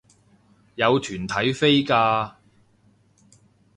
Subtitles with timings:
[0.73, 2.33] 有團體飛價